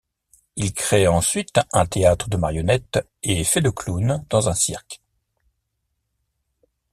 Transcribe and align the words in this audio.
Il 0.55 0.73
crée 0.73 1.07
ensuite 1.07 1.59
un 1.73 1.85
théâtre 1.85 2.27
de 2.27 2.35
marionnettes 2.35 3.07
et 3.21 3.43
fait 3.43 3.61
le 3.61 3.71
clown 3.71 4.25
dans 4.31 4.49
un 4.49 4.55
cirque. 4.55 4.99